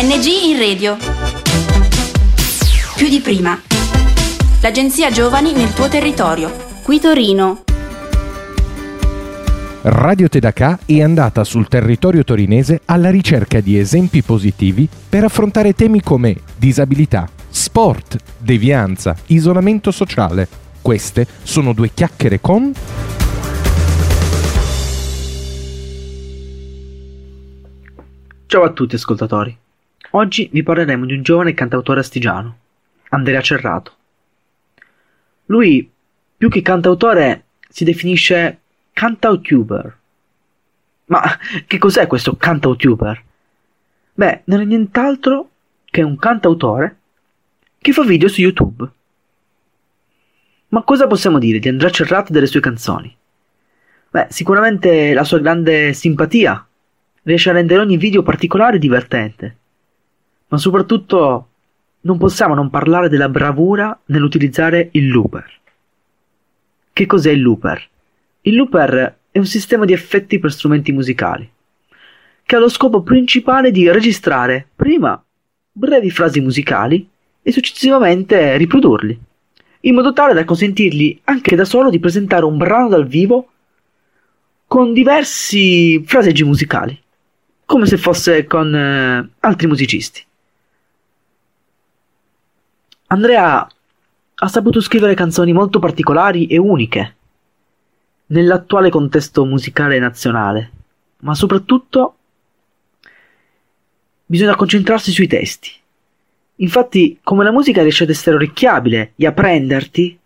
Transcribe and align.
ANG 0.00 0.26
in 0.26 0.56
radio. 0.56 0.96
Più 2.94 3.08
di 3.08 3.18
prima. 3.18 3.60
L'agenzia 4.62 5.10
Giovani 5.10 5.52
nel 5.52 5.72
tuo 5.72 5.88
territorio. 5.88 6.52
Qui 6.84 7.00
Torino. 7.00 7.64
Radio 9.82 10.28
Tedacà 10.28 10.78
è 10.86 11.02
andata 11.02 11.42
sul 11.42 11.66
territorio 11.66 12.22
torinese 12.22 12.82
alla 12.84 13.10
ricerca 13.10 13.58
di 13.58 13.76
esempi 13.76 14.22
positivi 14.22 14.88
per 15.08 15.24
affrontare 15.24 15.72
temi 15.72 16.00
come 16.00 16.36
disabilità, 16.56 17.28
sport, 17.48 18.18
devianza, 18.38 19.16
isolamento 19.26 19.90
sociale. 19.90 20.46
Queste 20.80 21.26
sono 21.42 21.72
due 21.72 21.90
chiacchiere 21.92 22.40
con 22.40 22.72
Ciao 28.46 28.62
a 28.62 28.70
tutti 28.70 28.94
ascoltatori. 28.94 29.66
Oggi 30.12 30.48
vi 30.50 30.62
parleremo 30.62 31.04
di 31.04 31.12
un 31.12 31.22
giovane 31.22 31.52
cantautore 31.52 32.00
astigiano, 32.00 32.56
Andrea 33.10 33.42
Cerrato. 33.42 33.92
Lui, 35.46 35.90
più 36.36 36.48
che 36.48 36.62
cantautore, 36.62 37.44
si 37.68 37.84
definisce 37.84 38.58
cantautuber. 38.94 39.98
Ma 41.06 41.22
che 41.66 41.78
cos'è 41.78 42.06
questo 42.06 42.36
cantautuber? 42.36 43.22
Beh, 44.14 44.42
non 44.44 44.60
è 44.60 44.64
nient'altro 44.64 45.50
che 45.84 46.02
un 46.02 46.16
cantautore 46.16 46.96
che 47.78 47.92
fa 47.92 48.02
video 48.02 48.28
su 48.28 48.40
YouTube. 48.40 48.88
Ma 50.68 50.82
cosa 50.82 51.06
possiamo 51.06 51.38
dire 51.38 51.58
di 51.58 51.68
Andrea 51.68 51.90
Cerrato 51.90 52.30
e 52.30 52.32
delle 52.32 52.46
sue 52.46 52.60
canzoni? 52.60 53.14
Beh, 54.10 54.28
sicuramente 54.30 55.12
la 55.12 55.24
sua 55.24 55.38
grande 55.38 55.92
simpatia 55.92 56.66
riesce 57.24 57.50
a 57.50 57.52
rendere 57.52 57.82
ogni 57.82 57.98
video 57.98 58.22
particolare 58.22 58.76
e 58.76 58.80
divertente. 58.80 59.56
Ma 60.48 60.58
soprattutto 60.58 61.48
non 62.00 62.18
possiamo 62.18 62.54
non 62.54 62.70
parlare 62.70 63.08
della 63.08 63.28
bravura 63.28 63.98
nell'utilizzare 64.06 64.88
il 64.92 65.08
looper. 65.08 65.50
Che 66.92 67.06
cos'è 67.06 67.30
il 67.30 67.42
looper? 67.42 67.86
Il 68.42 68.54
looper 68.54 69.18
è 69.30 69.38
un 69.38 69.46
sistema 69.46 69.84
di 69.84 69.92
effetti 69.92 70.38
per 70.38 70.52
strumenti 70.52 70.92
musicali, 70.92 71.48
che 72.42 72.56
ha 72.56 72.58
lo 72.58 72.68
scopo 72.68 73.02
principale 73.02 73.70
di 73.70 73.90
registrare 73.90 74.66
prima 74.74 75.22
brevi 75.70 76.10
frasi 76.10 76.40
musicali 76.40 77.08
e 77.42 77.52
successivamente 77.52 78.56
riprodurli, 78.56 79.18
in 79.80 79.94
modo 79.94 80.12
tale 80.12 80.34
da 80.34 80.44
consentirgli 80.44 81.20
anche 81.24 81.56
da 81.56 81.64
solo 81.64 81.90
di 81.90 82.00
presentare 82.00 82.44
un 82.44 82.56
brano 82.56 82.88
dal 82.88 83.06
vivo 83.06 83.48
con 84.66 84.92
diversi 84.92 86.02
fraseggi 86.04 86.44
musicali 86.44 87.00
come 87.68 87.84
se 87.84 87.98
fosse 87.98 88.46
con 88.46 88.74
eh, 88.74 89.28
altri 89.40 89.66
musicisti. 89.66 90.24
Andrea 93.10 93.66
ha 94.40 94.48
saputo 94.48 94.82
scrivere 94.82 95.14
canzoni 95.14 95.54
molto 95.54 95.78
particolari 95.78 96.46
e 96.46 96.58
uniche 96.58 97.16
nell'attuale 98.26 98.90
contesto 98.90 99.46
musicale 99.46 99.98
nazionale, 99.98 100.70
ma 101.20 101.34
soprattutto 101.34 102.16
bisogna 104.26 104.54
concentrarsi 104.56 105.10
sui 105.10 105.26
testi. 105.26 105.70
Infatti, 106.56 107.18
come 107.22 107.44
la 107.44 107.50
musica 107.50 107.80
riesce 107.80 108.04
ad 108.04 108.10
essere 108.10 108.36
orecchiabile 108.36 109.12
e 109.16 109.26
a 109.26 109.32
prenderti, 109.32 110.18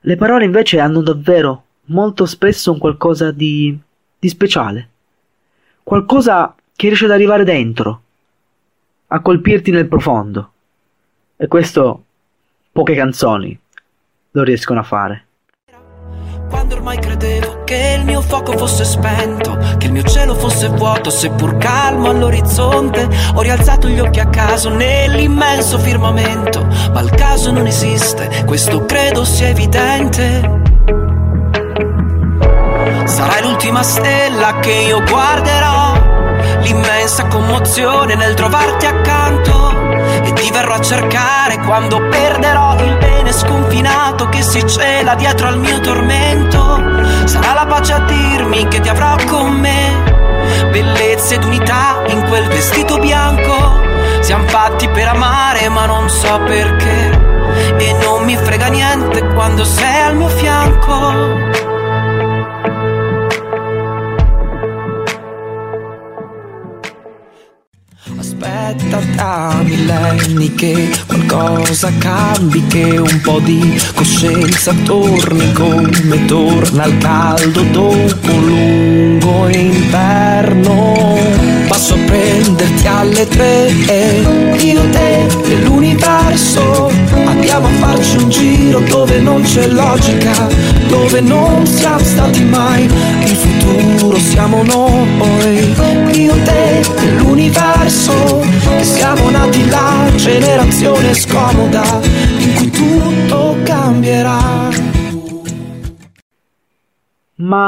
le 0.00 0.16
parole 0.16 0.44
invece 0.44 0.80
hanno 0.80 1.02
davvero 1.02 1.62
molto 1.86 2.26
spesso 2.26 2.72
un 2.72 2.78
qualcosa 2.78 3.30
di, 3.30 3.78
di 4.18 4.28
speciale, 4.28 4.88
qualcosa 5.84 6.56
che 6.74 6.88
riesce 6.88 7.04
ad 7.04 7.12
arrivare 7.12 7.44
dentro, 7.44 8.02
a 9.06 9.20
colpirti 9.20 9.70
nel 9.70 9.86
profondo. 9.86 10.50
E 11.36 11.46
questo 11.46 12.05
poche 12.76 12.94
canzoni 12.94 13.58
lo 14.32 14.42
riescono 14.42 14.80
a 14.80 14.82
fare. 14.82 15.24
Quando 16.50 16.74
ormai 16.74 16.98
credevo 16.98 17.64
che 17.64 17.96
il 17.98 18.04
mio 18.04 18.20
fuoco 18.20 18.54
fosse 18.54 18.84
spento, 18.84 19.56
che 19.78 19.86
il 19.86 19.92
mio 19.92 20.02
cielo 20.02 20.34
fosse 20.34 20.68
vuoto, 20.68 21.08
seppur 21.08 21.56
calmo 21.56 22.10
all'orizzonte, 22.10 23.08
ho 23.34 23.40
rialzato 23.40 23.88
gli 23.88 23.98
occhi 23.98 24.20
a 24.20 24.28
caso 24.28 24.68
nell'immenso 24.68 25.78
firmamento, 25.78 26.66
ma 26.92 27.00
il 27.00 27.10
caso 27.12 27.50
non 27.50 27.66
esiste, 27.66 28.44
questo 28.44 28.84
credo 28.84 29.24
sia 29.24 29.48
evidente. 29.48 30.64
Sarai 33.06 33.42
l'ultima 33.42 33.82
stella 33.82 34.58
che 34.60 34.72
io 34.72 35.02
guarderò 35.02 35.94
l'immensa 36.60 37.26
commozione 37.26 38.14
nel 38.16 38.34
trovarti 38.34 38.84
accanto 38.84 39.75
ti 40.46 40.52
verrò 40.52 40.74
a 40.74 40.80
cercare 40.80 41.58
quando 41.58 41.98
perderò 42.08 42.76
il 42.78 42.96
bene 42.98 43.32
sconfinato 43.32 44.28
che 44.28 44.42
si 44.42 44.64
cela 44.64 45.16
dietro 45.16 45.48
al 45.48 45.58
mio 45.58 45.80
tormento. 45.80 46.80
Sarà 47.24 47.52
la 47.52 47.66
pace 47.66 47.92
a 47.94 47.98
dirmi 47.98 48.68
che 48.68 48.78
ti 48.78 48.88
avrò 48.88 49.16
con 49.26 49.50
me. 49.50 50.04
Bellezza 50.70 51.34
ed 51.34 51.42
unità 51.42 52.00
in 52.06 52.22
quel 52.28 52.46
vestito 52.46 52.96
bianco. 52.98 53.82
Siamo 54.20 54.46
fatti 54.46 54.88
per 54.88 55.08
amare 55.08 55.68
ma 55.68 55.86
non 55.86 56.08
so 56.08 56.38
perché. 56.46 57.10
E 57.78 57.92
non 58.04 58.22
mi 58.22 58.36
frega 58.36 58.68
niente 58.68 59.26
quando 59.34 59.64
sei 59.64 60.02
al 60.02 60.14
mio 60.14 60.28
fianco. 60.28 61.55
Aspetta 68.76 69.00
da 69.14 69.60
millenni 69.62 70.54
che 70.54 70.90
qualcosa 71.06 71.90
cambi, 71.98 72.66
che 72.66 72.98
un 72.98 73.20
po' 73.22 73.40
di 73.40 73.80
coscienza 73.94 74.74
torni 74.84 75.52
come 75.52 76.24
torna 76.26 76.84
il 76.84 76.98
caldo 76.98 77.62
dopo 77.62 78.32
un 78.32 78.46
lungo 78.46 79.48
inverno. 79.48 81.18
Passo 81.68 81.94
a 81.94 81.98
prenderti 82.06 82.86
alle 82.86 83.28
tre 83.28 83.66
e 83.86 84.26
io 84.60 84.88
te 84.90 85.26
e 85.26 85.62
l'universo 85.62 86.90
andiamo 87.24 87.66
a 87.66 87.70
farci 87.70 88.16
un 88.16 88.28
giro 88.30 88.80
dove 88.80 89.18
non 89.20 89.42
c'è 89.42 89.66
logica, 89.68 90.48
dove 90.88 91.20
non 91.20 91.66
siamo 91.66 91.98
stati 91.98 92.44
mai, 92.44 92.84
il 92.84 93.36
futuro 93.36 94.18
siamo 94.18 94.62
noi, 94.62 95.45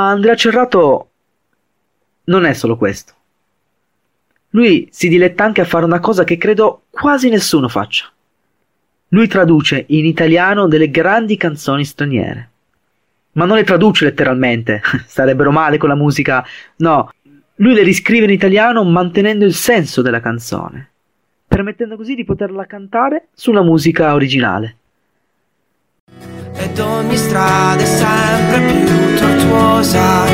Ma 0.08 0.14
Andrea 0.14 0.36
Cerrato 0.36 1.10
non 2.24 2.46
è 2.46 2.54
solo 2.54 2.78
questo. 2.78 3.12
Lui 4.50 4.88
si 4.90 5.06
diletta 5.10 5.44
anche 5.44 5.60
a 5.60 5.66
fare 5.66 5.84
una 5.84 6.00
cosa 6.00 6.24
che 6.24 6.38
credo 6.38 6.84
quasi 6.88 7.28
nessuno 7.28 7.68
faccia. 7.68 8.10
Lui 9.08 9.26
traduce 9.26 9.84
in 9.88 10.06
italiano 10.06 10.66
delle 10.66 10.90
grandi 10.90 11.36
canzoni 11.36 11.84
straniere. 11.84 12.50
Ma 13.32 13.44
non 13.44 13.56
le 13.56 13.64
traduce 13.64 14.06
letteralmente, 14.06 14.80
starebbero 15.04 15.50
male 15.50 15.76
con 15.76 15.90
la 15.90 15.94
musica. 15.94 16.42
No, 16.76 17.12
lui 17.56 17.74
le 17.74 17.82
riscrive 17.82 18.24
in 18.24 18.30
italiano 18.30 18.82
mantenendo 18.84 19.44
il 19.44 19.52
senso 19.52 20.00
della 20.00 20.20
canzone, 20.20 20.88
permettendo 21.46 21.96
così 21.96 22.14
di 22.14 22.24
poterla 22.24 22.64
cantare 22.64 23.28
sulla 23.34 23.62
musica 23.62 24.14
originale. 24.14 24.76
Ed 26.54 26.78
ogni 26.78 27.16
strada 27.16 27.82
è 27.82 27.84
sempre 27.84 28.84
più 28.86 29.17
tortuosa, 29.48 30.26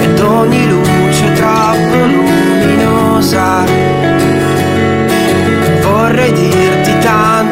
ed 0.00 0.20
ogni 0.20 0.66
luce 0.68 1.32
troppo 1.34 1.96
luminosa. 2.06 3.64
Vorrei 5.82 6.32
dirti 6.32 6.98
tante 6.98 7.49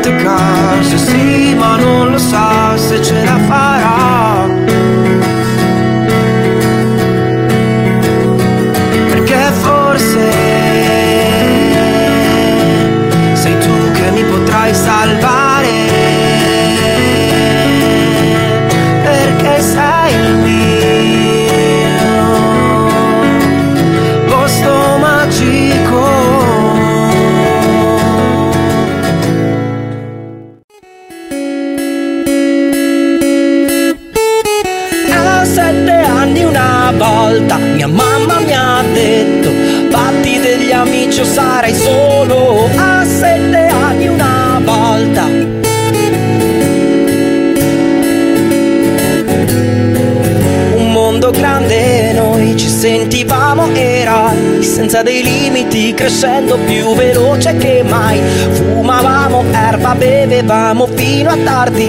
sentivamo 52.88 53.69
eroi, 53.75 54.62
senza 54.62 55.02
dei 55.02 55.23
limiti, 55.23 55.93
crescendo 55.93 56.56
più 56.56 56.94
veloce 56.94 57.55
che 57.58 57.82
mai. 57.87 58.19
Fumavamo 58.52 59.44
erba, 59.52 59.94
bevevamo 59.94 60.87
fino 60.87 61.29
a 61.29 61.37
tardi, 61.37 61.87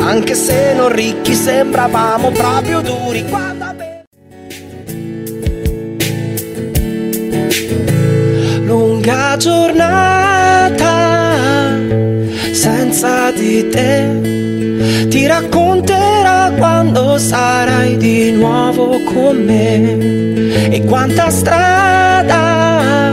anche 0.00 0.34
se 0.34 0.74
non 0.74 0.90
ricchi 0.90 1.34
sembravamo 1.34 2.30
proprio 2.30 2.82
duri 2.82 3.24
quando 3.26 3.52
lunga 8.64 9.36
giornata 9.36 10.82
senza 12.52 13.30
di 13.30 13.68
te 13.68 15.06
ti 15.08 15.26
racconterò 15.26 16.03
quando 16.52 17.18
sarai 17.18 17.96
di 17.96 18.32
nuovo 18.32 19.02
con 19.04 19.44
me. 19.44 20.72
E 20.74 20.84
quanta 20.84 21.30
strada 21.30 23.12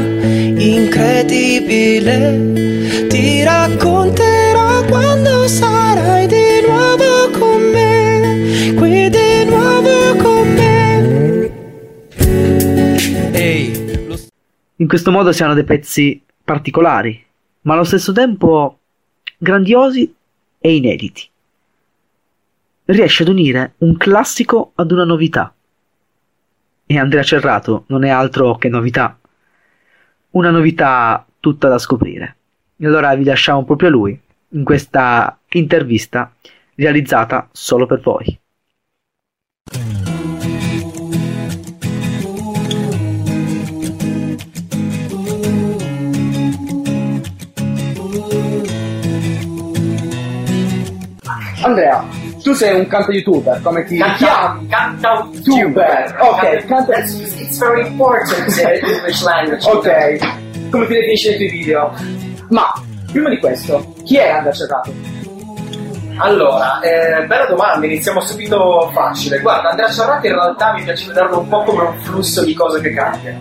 incredibile 0.57 2.07
ti 3.07 3.44
racconterò 3.44 4.83
quando 4.86 5.48
sarai 5.48 6.28
di 6.28 6.62
nuovo 6.68 7.30
con 7.38 7.62
me. 7.72 8.74
Qui 8.75 9.10
di 9.10 9.45
nuovo 9.45 10.16
con 10.18 10.54
me. 10.54 11.50
Ehi 13.33 14.06
lo 14.07 14.18
In 14.78 14.88
questo 14.88 15.12
modo 15.12 15.31
si 15.31 15.44
hanno 15.44 15.54
dei 15.54 15.63
pezzi 15.63 16.22
particolari, 16.44 17.24
ma 17.62 17.74
allo 17.74 17.83
stesso 17.83 18.12
tempo 18.12 18.80
grandiosi 19.38 20.13
e 20.60 20.75
inediti. 20.75 21.31
Riesce 22.86 23.24
ad 23.24 23.30
unire 23.30 23.74
un 23.80 23.95
classico 23.98 24.72
ad 24.75 24.92
una 24.92 25.06
novità. 25.06 25.54
E 26.86 26.98
Andrea 26.98 27.24
Cerrato 27.24 27.86
non 27.88 28.04
è 28.04 28.10
altro 28.10 28.56
che 28.57 28.69
novità. 28.69 29.18
Una 30.31 30.50
novità 30.50 31.25
tutta 31.39 31.69
da 31.69 31.78
scoprire. 31.78 32.36
E 32.78 32.86
allora 32.86 33.16
vi 33.16 33.24
lasciamo 33.24 33.63
proprio 33.63 33.89
a 33.89 33.92
lui 33.92 34.19
in 34.50 34.63
questa 34.63 35.39
intervista 35.50 36.33
realizzata 36.75 37.48
solo 37.51 37.86
per 37.86 38.00
voi. 38.01 38.39
Andrea, 51.63 52.04
tu 52.41 52.53
sei 52.53 52.79
un 52.79 52.88
canto 52.88 53.11
youtuber, 53.11 53.61
come 53.61 53.83
ti 53.83 54.01
chiami? 54.17 54.67
Canta 54.67 55.27
Tuber. 55.43 56.17
Ok, 56.19 56.65
canta 56.65 56.93
That's, 56.93 57.13
it's 57.13 57.57
very 57.57 57.88
important 57.88 58.47
uh, 58.57 58.88
English 58.88 59.23
language. 59.23 59.67
Ok, 59.67 60.69
come 60.69 60.88
ti 60.88 60.93
definisci 60.93 61.29
nei 61.29 61.38
tuoi 61.38 61.49
video? 61.49 61.93
Ma, 62.49 62.71
prima 63.11 63.29
di 63.29 63.39
questo, 63.39 63.93
chi 64.03 64.17
è 64.17 64.29
Andrea 64.29 64.53
Cerrato? 64.53 64.93
Allora, 66.17 66.79
eh, 66.81 67.25
bella 67.25 67.45
domanda, 67.45 67.85
iniziamo 67.85 68.19
subito 68.21 68.91
facile. 68.94 69.39
Guarda, 69.39 69.69
Andrea 69.69 69.89
Ciarrati 69.89 70.27
in 70.27 70.33
realtà 70.33 70.73
mi 70.73 70.83
piace 70.83 71.07
vederlo 71.07 71.39
un 71.39 71.47
po' 71.47 71.63
come 71.63 71.83
un 71.83 71.97
flusso 71.99 72.44
di 72.44 72.53
cose 72.53 72.81
che 72.81 72.94
cambia. 72.94 73.35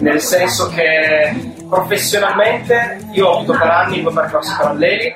Nel 0.00 0.20
senso 0.20 0.68
che 0.68 1.52
professionalmente 1.68 2.98
io 3.12 3.26
ho 3.26 3.36
avuto 3.38 3.52
per 3.52 3.68
anni 3.68 4.02
due 4.02 4.12
percorsi 4.12 4.54
paralleli. 4.56 5.14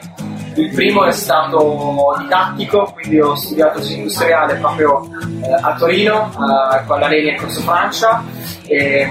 Il 0.56 0.70
primo 0.72 1.04
è 1.04 1.12
stato 1.12 2.14
didattico, 2.18 2.92
quindi 2.94 3.20
ho 3.20 3.34
studiato 3.34 3.80
industriale 3.82 4.54
proprio 4.56 5.08
eh, 5.42 5.52
a 5.52 5.74
Torino, 5.74 6.30
eh, 6.30 6.84
con 6.86 7.00
la 7.00 7.08
Leni 7.08 7.30
e 7.30 7.36
Corso 7.36 7.60
Francia. 7.60 8.22
E 8.66 9.08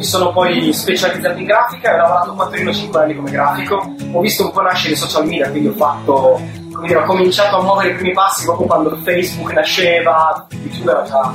mi 0.00 0.04
sono 0.04 0.32
poi 0.32 0.72
specializzato 0.72 1.38
in 1.38 1.44
grafica 1.44 1.90
e 1.90 1.94
ho 1.94 1.96
lavorato 1.98 2.34
a 2.36 2.46
Torino 2.46 2.72
5 2.72 3.00
anni 3.00 3.14
come 3.16 3.30
grafico. 3.30 3.94
Ho 4.12 4.20
visto 4.20 4.44
un 4.44 4.52
po' 4.52 4.62
nascere 4.62 4.94
i 4.94 4.96
social 4.96 5.26
media, 5.26 5.50
quindi 5.50 5.68
ho 5.68 5.72
fatto, 5.72 6.40
dire, 6.82 6.96
ho 6.96 7.04
cominciato 7.04 7.58
a 7.58 7.62
muovere 7.62 7.90
i 7.90 7.94
primi 7.94 8.12
passi 8.12 8.44
proprio 8.44 8.66
quando 8.66 8.96
Facebook 9.02 9.52
nasceva, 9.52 10.46
YouTube 10.50 10.90
era 10.90 11.02
già 11.02 11.34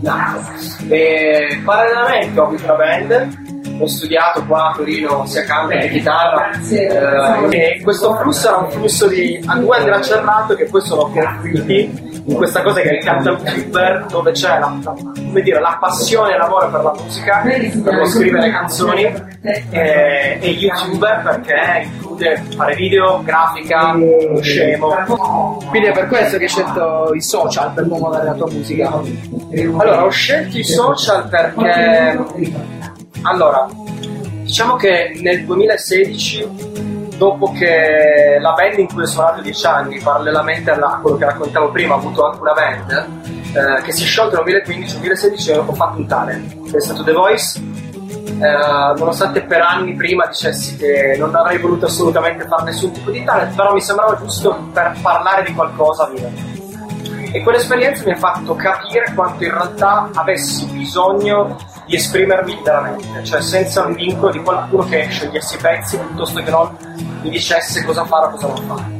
nato. 0.00 0.40
E 0.88 1.60
parallelamente 1.64 2.40
ho 2.40 2.46
avuto 2.46 2.64
una 2.64 2.74
band, 2.74 3.39
ho 3.80 3.86
studiato 3.86 4.44
qua 4.44 4.70
a 4.70 4.74
Torino 4.74 5.26
sia 5.26 5.44
canto 5.44 5.76
che 5.76 5.88
chitarra 5.88 6.50
eh, 6.70 7.48
e 7.50 7.80
questo 7.82 8.14
flusso 8.16 8.48
era 8.48 8.56
un 8.58 8.70
flusso 8.70 9.08
di 9.08 9.42
a 9.46 9.56
due 9.56 9.76
Andrea 9.76 10.00
Cerrato 10.00 10.54
che 10.54 10.66
poi 10.66 10.80
sono 10.82 11.08
confluiti 11.08 12.08
in 12.24 12.34
questa 12.34 12.62
cosa 12.62 12.80
che 12.80 12.90
è 12.90 12.96
il 12.96 13.04
canto 13.04 13.38
youtuber 13.42 14.06
dove 14.10 14.32
c'è 14.32 14.58
la, 14.58 14.78
come 14.82 15.40
dire, 15.40 15.58
la 15.58 15.78
passione 15.80 16.34
e 16.34 16.36
l'amore 16.36 16.68
per 16.68 16.82
la 16.82 16.94
musica 17.00 17.42
per 17.42 17.94
lo 17.94 18.04
scrivere 18.04 18.50
canzoni 18.50 19.04
e, 19.42 20.38
e 20.40 20.48
youtuber 20.50 21.22
perché 21.22 21.82
include 21.84 22.42
fare 22.54 22.74
video, 22.74 23.22
grafica, 23.22 23.96
scemo 24.40 25.58
Quindi 25.68 25.88
è 25.88 25.92
per 25.92 26.08
questo 26.08 26.36
che 26.36 26.44
hai 26.44 26.48
scelto 26.48 27.12
i 27.14 27.22
social 27.22 27.72
per 27.72 27.86
promuovere 27.86 28.24
la 28.24 28.34
tua 28.34 28.50
musica. 28.50 28.92
Allora, 29.52 30.04
ho 30.04 30.10
scelto 30.10 30.58
i 30.58 30.64
social 30.64 31.28
perché. 31.28 32.78
Allora, 33.22 33.68
diciamo 34.42 34.76
che 34.76 35.18
nel 35.20 35.44
2016, 35.44 37.16
dopo 37.16 37.52
che 37.52 38.38
la 38.40 38.52
band 38.52 38.78
in 38.78 38.86
cui 38.88 39.02
ho 39.02 39.06
suonato 39.06 39.42
10 39.42 39.66
anni, 39.66 39.98
parallelamente 39.98 40.70
a 40.70 40.98
quello 41.02 41.16
che 41.16 41.24
raccontavo 41.26 41.70
prima, 41.70 41.94
ho 41.94 41.98
avuto 41.98 42.24
anche 42.26 42.40
una 42.40 42.52
band 42.52 43.08
eh, 43.52 43.82
che 43.82 43.92
si 43.92 44.04
è 44.04 44.06
sciolta 44.06 44.36
nel 44.36 44.44
2015, 44.44 44.92
nel 44.92 45.02
2016 45.02 45.50
ho 45.52 45.74
fatto 45.74 45.98
un 45.98 46.06
talent, 46.06 46.74
è 46.74 46.80
stato 46.80 47.02
The 47.04 47.12
Voice. 47.12 47.88
Eh, 48.40 48.98
nonostante 48.98 49.42
per 49.42 49.60
anni 49.60 49.94
prima 49.94 50.24
dicessi 50.26 50.76
che 50.76 51.14
non 51.18 51.34
avrei 51.34 51.58
voluto 51.58 51.84
assolutamente 51.84 52.46
fare 52.46 52.64
nessun 52.64 52.90
tipo 52.90 53.10
di 53.10 53.22
talent, 53.22 53.54
però 53.54 53.74
mi 53.74 53.82
sembrava 53.82 54.16
giusto 54.16 54.70
per 54.72 54.96
parlare 55.02 55.42
di 55.42 55.52
qualcosa 55.52 56.06
via 56.06 56.30
e 57.32 57.42
quell'esperienza 57.42 58.02
mi 58.04 58.12
ha 58.12 58.16
fatto 58.16 58.56
capire 58.56 59.12
quanto 59.14 59.44
in 59.44 59.52
realtà 59.52 60.10
avessi 60.14 60.64
bisogno 60.66 61.56
di 61.90 61.96
esprimermi 61.96 62.54
liberamente, 62.54 63.24
cioè 63.24 63.42
senza 63.42 63.84
un 63.84 63.94
vincolo 63.94 64.30
di 64.30 64.38
qualcuno 64.38 64.84
che 64.84 65.08
scegliesse 65.10 65.56
i 65.56 65.58
pezzi 65.58 65.98
piuttosto 65.98 66.40
che 66.40 66.48
non 66.48 66.76
mi 67.22 67.30
dicesse 67.30 67.84
cosa 67.84 68.04
fare 68.04 68.26
o 68.26 68.30
cosa 68.30 68.46
non 68.46 68.64
fare. 68.64 68.98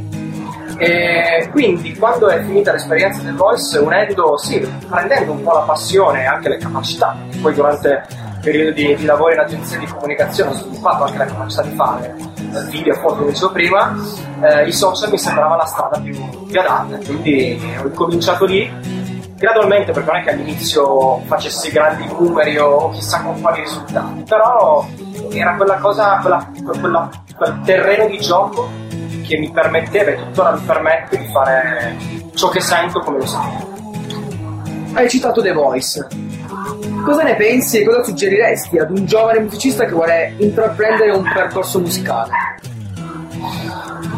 E 0.76 1.48
quindi 1.52 1.94
quando 1.96 2.26
è 2.26 2.42
finita 2.42 2.72
l'esperienza 2.72 3.22
del 3.22 3.36
voice, 3.36 3.78
unendo, 3.78 4.36
sì, 4.38 4.58
prendendo 4.88 5.30
un 5.30 5.42
po' 5.44 5.52
la 5.52 5.60
passione 5.60 6.22
e 6.22 6.26
anche 6.26 6.48
le 6.48 6.56
capacità, 6.56 7.16
poi 7.40 7.54
durante 7.54 8.06
il 8.08 8.38
periodo 8.42 8.72
di, 8.72 8.96
di 8.96 9.04
lavoro 9.04 9.34
in 9.34 9.38
agenzia 9.38 9.78
di 9.78 9.86
comunicazione 9.86 10.50
ho 10.50 10.54
sviluppato 10.54 11.04
anche 11.04 11.18
la 11.18 11.26
capacità 11.26 11.62
di 11.62 11.74
fare 11.76 12.16
eh, 12.16 12.70
video, 12.70 12.94
foto, 12.94 13.16
come 13.16 13.30
dicevo 13.30 13.52
prima, 13.52 13.94
eh, 14.40 14.66
i 14.66 14.72
social 14.72 15.10
mi 15.10 15.18
sembrava 15.18 15.54
la 15.54 15.66
strada 15.66 16.00
più, 16.00 16.46
più 16.46 16.58
adatta, 16.58 16.96
quindi 17.04 17.60
ho 17.84 17.88
cominciato 17.90 18.46
lì 18.46 18.99
gradualmente 19.40 19.92
perché 19.92 20.10
non 20.10 20.20
è 20.20 20.22
che 20.22 20.30
all'inizio 20.32 21.20
facessi 21.24 21.70
grandi 21.70 22.06
numeri 22.06 22.58
o 22.58 22.90
chissà 22.90 23.22
con 23.22 23.40
quali 23.40 23.62
risultati, 23.62 24.22
però 24.28 24.86
era 25.32 25.56
quella 25.56 25.76
cosa, 25.76 26.18
quella, 26.20 26.46
quella- 26.78 27.08
quel 27.34 27.60
terreno 27.64 28.06
di 28.06 28.18
gioco 28.18 28.68
che 29.26 29.38
mi 29.38 29.50
permetteva 29.50 30.10
e 30.10 30.16
tuttora 30.16 30.52
mi 30.52 30.60
permette 30.60 31.16
di 31.16 31.26
fare 31.32 31.96
ciò 32.34 32.50
che 32.50 32.60
sento 32.60 33.00
come 33.00 33.16
lo 33.18 33.26
sento. 33.26 33.68
Hai 34.92 35.08
citato 35.08 35.40
The 35.40 35.52
Voice. 35.52 36.06
Cosa 37.02 37.22
ne 37.22 37.34
pensi 37.36 37.80
e 37.80 37.84
cosa 37.86 38.02
suggeriresti 38.02 38.76
ad 38.76 38.90
un 38.90 39.06
giovane 39.06 39.40
musicista 39.40 39.86
che 39.86 39.92
vuole 39.92 40.34
intraprendere 40.36 41.12
un 41.12 41.22
percorso 41.22 41.80
musicale? 41.80 42.30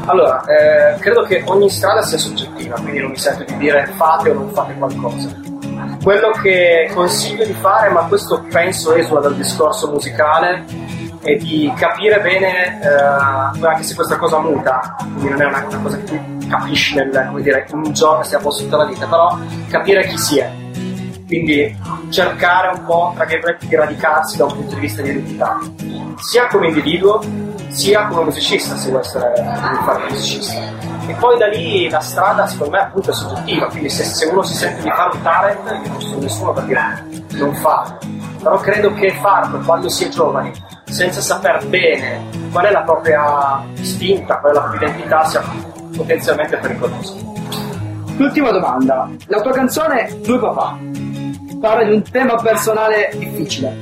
Allora, 0.06 0.42
eh, 0.46 0.98
credo 0.98 1.22
che 1.22 1.44
ogni 1.46 1.70
strada 1.70 2.02
sia 2.02 2.18
soggettiva, 2.18 2.61
quindi 2.80 3.00
non 3.00 3.10
mi 3.10 3.18
sento 3.18 3.44
di 3.44 3.56
dire 3.56 3.86
fate 3.96 4.30
o 4.30 4.34
non 4.34 4.50
fate 4.52 4.74
qualcosa. 4.74 5.28
Quello 6.02 6.30
che 6.30 6.90
consiglio 6.92 7.44
di 7.44 7.52
fare, 7.52 7.88
ma 7.90 8.02
questo 8.06 8.44
penso 8.50 8.94
esula 8.94 9.20
dal 9.20 9.36
discorso 9.36 9.88
musicale, 9.90 10.64
è 11.22 11.36
di 11.36 11.72
capire 11.76 12.20
bene, 12.20 12.80
eh, 12.82 13.64
anche 13.64 13.84
se 13.84 13.94
questa 13.94 14.16
cosa 14.16 14.40
muta, 14.40 14.96
quindi 14.98 15.28
non 15.28 15.42
è 15.42 15.46
una, 15.46 15.64
una 15.68 15.78
cosa 15.78 15.96
che 15.98 16.04
tu 16.04 16.46
capisci 16.48 16.96
nel, 16.96 17.26
come 17.28 17.42
dire, 17.42 17.66
in 17.70 17.78
un 17.78 17.92
giorno 17.92 18.22
stia 18.24 18.38
a 18.38 18.40
posto 18.40 18.64
tutta 18.64 18.78
la 18.78 18.86
vita, 18.86 19.06
però 19.06 19.38
capire 19.68 20.06
chi 20.08 20.18
si 20.18 20.38
è. 20.38 20.50
Quindi 21.26 21.74
cercare 22.10 22.76
un 22.76 22.84
po', 22.84 23.12
tra 23.14 23.24
virgolette, 23.24 23.66
di 23.66 23.74
radicarsi 23.76 24.36
da 24.36 24.44
un 24.44 24.54
punto 24.54 24.74
di 24.74 24.80
vista 24.80 25.00
di 25.00 25.10
identità, 25.10 25.58
sia 26.18 26.46
come 26.48 26.66
individuo, 26.68 27.20
sia 27.68 28.06
come 28.06 28.24
musicista, 28.24 28.76
se 28.76 28.90
vuoi 28.90 29.00
essere 29.00 29.32
fare 29.84 30.02
musicista. 30.10 30.91
E 31.12 31.14
poi 31.18 31.36
da 31.36 31.46
lì 31.46 31.90
la 31.90 32.00
strada, 32.00 32.46
secondo 32.46 32.72
me, 32.72 32.80
appunto 32.80 33.10
è 33.10 33.12
soggettiva, 33.12 33.66
quindi 33.66 33.90
se, 33.90 34.02
se 34.02 34.24
uno 34.24 34.42
si 34.42 34.54
sente 34.54 34.80
di 34.80 34.90
fare 34.90 35.14
un 35.14 35.22
talent, 35.22 35.84
io 35.84 35.90
non 35.90 36.00
sono 36.00 36.20
nessuno 36.20 36.52
per 36.54 36.64
dire 36.64 37.06
non 37.32 37.54
farlo. 37.56 37.98
però 38.42 38.58
credo 38.60 38.94
che 38.94 39.12
farlo 39.20 39.58
quando 39.58 39.90
si 39.90 40.06
è 40.06 40.08
giovani, 40.08 40.50
senza 40.84 41.20
saper 41.20 41.66
bene 41.66 42.24
qual 42.50 42.64
è 42.64 42.70
la 42.70 42.80
propria 42.80 43.62
spinta, 43.82 44.38
qual 44.38 44.52
è 44.52 44.54
la 44.54 44.60
propria 44.62 44.88
identità, 44.88 45.24
sia 45.26 45.42
potenzialmente 45.94 46.56
pericoloso. 46.56 47.14
L'ultima 48.16 48.50
domanda. 48.50 49.10
La 49.26 49.40
tua 49.42 49.52
canzone 49.52 50.18
Due 50.22 50.38
papà 50.38 50.78
parla 51.60 51.84
di 51.84 51.92
un 51.92 52.02
tema 52.10 52.36
personale 52.36 53.10
difficile. 53.16 53.76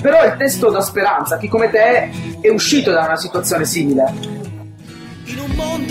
Però 0.00 0.24
il 0.24 0.34
testo 0.38 0.70
dà 0.70 0.80
speranza. 0.80 1.36
Chi 1.36 1.48
come 1.48 1.68
te 1.68 2.10
è 2.40 2.48
uscito 2.48 2.90
da 2.90 3.04
una 3.04 3.16
situazione 3.16 3.66
simile. 3.66 4.40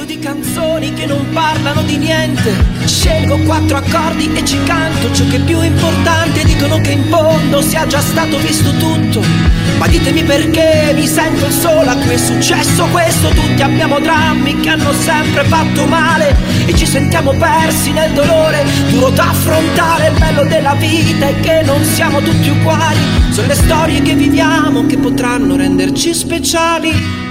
Mondo 0.02 0.16
di 0.16 0.20
canzoni 0.20 0.94
che 0.94 1.06
non 1.06 1.30
parlano 1.32 1.84
di 1.84 1.98
niente, 1.98 2.52
scelgo 2.86 3.38
quattro 3.46 3.78
accordi 3.78 4.32
e 4.34 4.44
ci 4.44 4.58
canto 4.64 5.14
ciò 5.14 5.28
che 5.28 5.36
è 5.36 5.40
più 5.42 5.62
importante. 5.62 6.44
Dicono 6.44 6.82
che 6.82 6.92
in 6.92 7.04
fondo 7.08 7.62
sia 7.62 7.86
già 7.86 8.00
stato 8.00 8.40
visto 8.40 8.72
tutto. 8.78 9.22
Ma 9.78 9.86
ditemi 9.86 10.24
perché 10.24 10.94
mi 10.96 11.06
sento 11.06 11.46
il 11.46 11.52
solo 11.52 11.88
a 11.88 11.96
cui 11.98 12.14
è 12.14 12.18
successo 12.18 12.86
questo. 12.86 13.30
Tutti 13.30 13.62
abbiamo 13.62 14.00
drammi 14.00 14.60
che 14.62 14.70
hanno 14.70 14.92
sempre 14.92 15.44
fatto 15.44 15.86
male 15.86 16.36
e 16.66 16.76
ci 16.76 16.88
sentiamo 16.88 17.34
persi 17.34 17.92
nel 17.92 18.12
dolore. 18.14 18.66
Duro 18.90 19.12
da 19.12 19.30
affrontare 19.30 20.08
il 20.08 20.18
bello 20.18 20.46
della 20.46 20.74
vita 20.74 21.28
è 21.28 21.40
che 21.42 21.62
non 21.64 21.84
siamo 21.84 22.22
tutti 22.22 22.50
uguali. 22.50 23.00
Sono 23.30 23.46
le 23.46 23.56
storie 23.56 24.02
che 24.02 24.16
viviamo 24.16 24.84
che 24.88 24.98
potranno 24.98 25.56
renderci 25.56 26.12
speciali. 26.12 27.30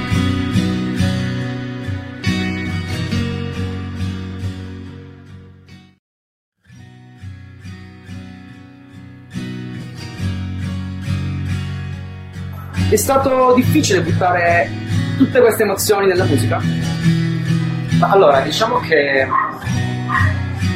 È 12.91 12.97
stato 12.97 13.53
difficile 13.55 14.01
buttare 14.01 14.69
tutte 15.17 15.39
queste 15.41 15.63
emozioni 15.63 16.09
nella 16.09 16.25
musica? 16.25 16.61
Ma 18.01 18.09
allora, 18.09 18.41
diciamo 18.41 18.81
che 18.81 19.29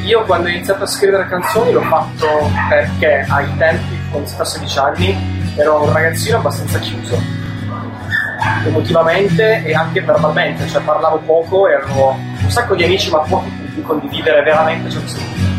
io 0.05 0.23
quando 0.23 0.47
ho 0.47 0.51
iniziato 0.53 0.85
a 0.85 0.87
scrivere 0.87 1.27
canzoni 1.27 1.73
l'ho 1.73 1.81
fatto 1.81 2.49
perché 2.69 3.27
ai 3.29 3.57
tempi, 3.57 3.99
quando 4.13 4.31
a 4.39 4.45
16 4.45 4.79
anni, 4.79 5.53
ero 5.57 5.83
un 5.83 5.93
ragazzino 5.93 6.37
abbastanza 6.37 6.79
chiuso 6.79 7.21
emotivamente 8.65 9.65
e 9.65 9.75
anche 9.75 10.01
verbalmente, 10.01 10.69
cioè 10.69 10.83
parlavo 10.83 11.19
poco 11.19 11.67
e 11.67 11.75
avevo 11.75 12.11
un 12.11 12.51
sacco 12.51 12.77
di 12.77 12.85
amici 12.85 13.11
ma 13.11 13.19
pochi 13.19 13.51
con 13.51 13.73
cui 13.75 13.83
condividere 13.83 14.41
veramente 14.45 14.89
ciò 14.89 15.01
che 15.01 15.09
sentivo. 15.09 15.53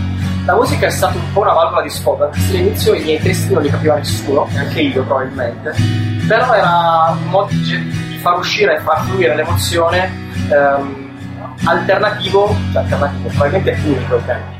La 0.45 0.55
musica 0.55 0.85
è 0.85 0.91
stata 0.91 1.17
un 1.17 1.33
po' 1.33 1.41
una 1.41 1.51
valvola 1.51 1.81
di 1.81 1.89
sfogo, 1.89 2.29
all'inizio 2.31 2.93
i 2.93 3.03
miei 3.03 3.19
testi 3.19 3.51
non 3.51 3.61
li 3.61 3.69
capiva 3.69 3.95
nessuno, 3.95 4.47
neanche 4.51 4.79
io 4.79 5.03
probabilmente, 5.03 6.14
però 6.27 6.53
era 6.53 7.15
un 7.21 7.29
modo 7.29 7.49
di, 7.49 8.19
far 8.21 8.37
uscire 8.39 8.75
e 8.75 8.79
far 8.79 9.03
fluire 9.03 9.35
l'emozione 9.35 10.11
ehm, 10.49 11.09
alternativo, 11.65 12.55
cioè 12.71 12.81
alternativo, 12.81 13.29
probabilmente 13.29 13.79
unico 13.85 14.15
ai 14.15 14.25
tempi. 14.25 14.55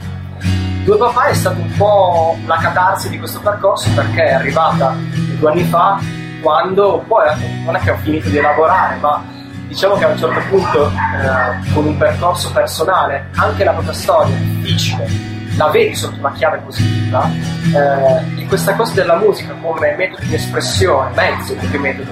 Due 0.84 0.98
Papà 0.98 1.25
è 1.25 1.34
stato 1.34 1.60
un 1.60 1.72
po' 1.75 2.38
la 2.45 2.57
catarsi 2.57 3.10
di 3.10 3.17
questo 3.17 3.39
percorso 3.39 3.89
perché 3.95 4.25
è 4.25 4.34
arrivata 4.34 4.95
due 5.39 5.50
anni 5.50 5.63
fa 5.63 6.00
quando 6.41 7.03
poi 7.07 7.25
non 7.65 7.75
è 7.75 7.79
che 7.79 7.89
ho 7.89 7.98
finito 7.98 8.29
di 8.29 8.38
elaborare, 8.38 8.98
ma 8.98 9.24
diciamo 9.67 9.95
che 9.95 10.05
a 10.05 10.10
un 10.10 10.17
certo 10.17 10.39
punto 10.48 10.88
eh, 10.89 11.74
con 11.74 11.88
un 11.88 11.98
percorso 11.98 12.51
personale, 12.51 13.29
anche 13.36 13.63
la 13.63 13.72
propria 13.72 13.93
storia 13.93 14.36
difficile, 14.36 15.35
la 15.57 15.69
vedi 15.69 15.95
sotto 15.95 16.19
una 16.19 16.31
chiave 16.33 16.57
positiva 16.59 17.29
eh, 17.74 18.41
e 18.41 18.45
questa 18.45 18.75
cosa 18.75 18.93
della 18.93 19.15
musica 19.15 19.53
come 19.62 19.95
metodo 19.95 20.25
di 20.25 20.35
espressione, 20.35 21.12
mezzo 21.15 21.53
più 21.55 21.69
che 21.71 21.77
metodo, 21.77 22.12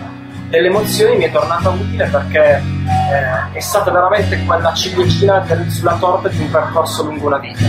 delle 0.49 0.67
emozioni 0.67 1.17
mi 1.17 1.23
è 1.23 1.31
tornata 1.31 1.69
utile 1.69 2.05
perché 2.05 2.61
eh, 2.61 3.53
è 3.53 3.59
stata 3.59 3.91
veramente 3.91 4.43
quella 4.45 4.73
ciliegina 4.73 5.45
sulla 5.67 5.95
torta 5.95 6.29
di 6.29 6.39
un 6.39 6.51
percorso 6.51 7.03
lungo 7.03 7.29
la 7.29 7.39
vita. 7.39 7.65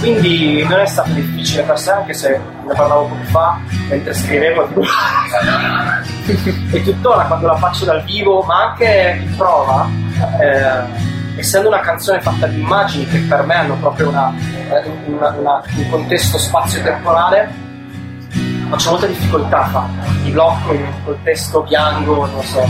Quindi 0.00 0.62
non 0.68 0.80
è 0.80 0.86
stato 0.86 1.10
difficile 1.12 1.62
per 1.62 1.78
sé 1.78 1.90
anche 1.90 2.12
se 2.12 2.38
ne 2.66 2.74
parlavo 2.74 3.06
poco 3.06 3.22
fa 3.26 3.58
mentre 3.88 4.12
scrivevo 4.12 4.66
tipo... 4.66 4.82
e 6.76 6.82
tuttora 6.82 7.24
quando 7.24 7.46
la 7.46 7.56
faccio 7.56 7.84
dal 7.84 8.02
vivo 8.04 8.42
ma 8.42 8.70
anche 8.70 9.22
in 9.24 9.36
prova 9.36 9.88
eh, 10.40 11.40
essendo 11.40 11.68
una 11.68 11.80
canzone 11.80 12.20
fatta 12.20 12.46
di 12.46 12.60
immagini 12.60 13.06
che 13.06 13.18
per 13.20 13.44
me 13.46 13.54
hanno 13.54 13.76
proprio 13.76 14.08
una, 14.08 14.34
una, 15.06 15.28
una, 15.30 15.62
un 15.76 15.90
contesto 15.90 16.38
spazio-temporale 16.38 17.64
faccio 18.68 18.90
molta 18.90 19.06
difficoltà 19.06 19.62
a 19.62 19.68
farla 19.68 20.02
mi 20.22 20.30
blocco 20.30 20.74
col 21.04 21.18
testo 21.22 21.62
bianco 21.62 22.26
non 22.26 22.42
so 22.42 22.68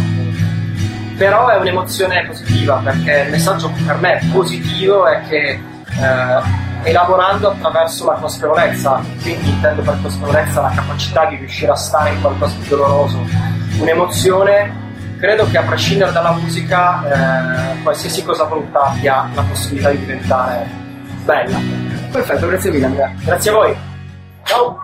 però 1.17 1.49
è 1.49 1.57
un'emozione 1.57 2.27
positiva 2.27 2.81
perché 2.85 3.23
il 3.25 3.31
messaggio 3.31 3.73
per 3.87 3.97
me 3.97 4.21
positivo 4.33 5.07
è 5.07 5.23
che 5.27 5.61
eh, 5.99 6.65
elaborando 6.83 7.51
attraverso 7.51 8.05
la 8.05 8.15
consapevolezza, 8.15 9.03
quindi 9.23 9.49
intendo 9.49 9.83
per 9.83 9.99
consapevolezza 10.03 10.61
la 10.61 10.73
capacità 10.75 11.27
di 11.27 11.37
riuscire 11.37 11.73
a 11.73 11.75
stare 11.75 12.11
in 12.11 12.21
qualcosa 12.21 12.55
di 12.59 12.69
doloroso, 12.69 13.27
un'emozione, 13.81 14.85
credo 15.19 15.49
che 15.51 15.59
a 15.59 15.63
prescindere 15.63 16.13
dalla 16.13 16.33
musica 16.33 17.73
eh, 17.73 17.83
qualsiasi 17.83 18.23
cosa 18.25 18.45
brutta 18.45 18.83
abbia 18.83 19.29
la 19.35 19.43
possibilità 19.43 19.91
di 19.91 19.99
diventare 19.99 20.67
bella. 21.25 21.86
Perfetto, 22.17 22.47
grazie 22.47 22.71
mille 22.71 22.87
Andrea. 22.87 23.15
Grazie 23.23 23.51
a 23.51 23.55
voi. 23.55 23.77
Ciao. 24.45 24.79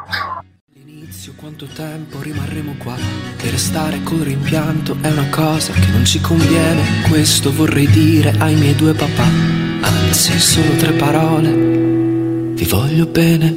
All'inizio 0.77 1.33
quanto 1.35 1.65
tempo 1.65 2.21
rimarremo 2.21 2.75
qua? 2.77 2.95
Che 3.39 3.51
restare 3.51 4.03
col 4.03 4.19
rimpianto 4.19 4.99
è 5.01 5.11
una 5.11 5.27
cosa 5.31 5.73
che 5.73 5.91
non 5.93 6.05
ci 6.05 6.21
conviene. 6.21 6.83
Questo 7.09 7.51
vorrei 7.51 7.87
dire 7.87 8.35
ai 8.39 8.55
miei 8.55 8.75
due 8.75 8.93
papà. 8.93 9.25
Anzi, 9.81 10.39
solo 10.39 10.77
tre 10.77 10.93
parole 10.93 12.53
ti 12.55 12.67
voglio 12.67 13.07
bene. 13.07 13.57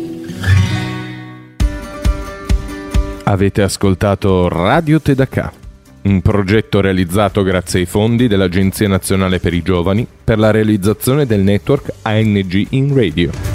Avete 3.25 3.61
ascoltato 3.61 4.47
Radio 4.47 5.01
Tedacà, 5.01 5.51
un 6.03 6.21
progetto 6.21 6.79
realizzato 6.79 7.43
grazie 7.43 7.81
ai 7.81 7.85
fondi 7.85 8.29
dell'Agenzia 8.29 8.87
Nazionale 8.87 9.39
per 9.39 9.53
i 9.53 9.61
Giovani 9.61 10.07
per 10.23 10.39
la 10.39 10.51
realizzazione 10.51 11.25
del 11.25 11.41
network 11.41 11.91
ANG 12.03 12.67
in 12.69 12.95
Radio. 12.95 13.54